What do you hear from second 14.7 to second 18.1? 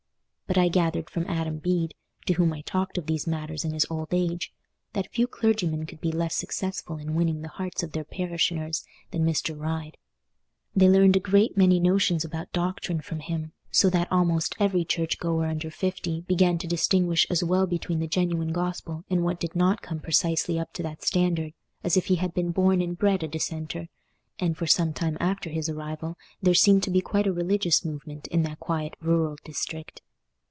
church goer under fifty began to distinguish as well between the